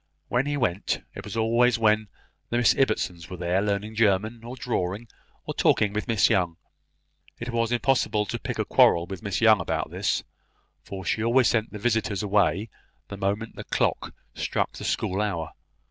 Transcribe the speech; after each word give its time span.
When 0.29 0.47
he 0.47 0.57
went, 0.57 1.03
it 1.13 1.23
was 1.23 1.37
always 1.37 1.77
when 1.77 2.07
the 2.49 2.57
Miss 2.57 2.73
Ibbotsons 2.73 3.29
were 3.29 3.37
there, 3.37 3.61
learning 3.61 3.93
German, 3.93 4.43
or 4.43 4.55
drawing, 4.55 5.07
or 5.45 5.53
talking 5.53 5.93
with 5.93 6.07
Miss 6.07 6.27
Young. 6.27 6.57
It 7.37 7.51
was 7.51 7.71
impossible 7.71 8.25
to 8.25 8.39
pick 8.39 8.57
a 8.57 8.65
quarrel 8.65 9.05
with 9.05 9.21
Miss 9.21 9.41
Young 9.41 9.61
about 9.61 9.91
this; 9.91 10.23
for 10.81 11.05
she 11.05 11.23
always 11.23 11.49
sent 11.49 11.71
her 11.71 11.77
visitors 11.77 12.23
away 12.23 12.71
the 13.09 13.15
moment 13.17 13.55
the 13.55 13.63
clock 13.63 14.15
struck 14.33 14.71
the 14.71 14.85
school 14.85 15.21
hour. 15.21 15.51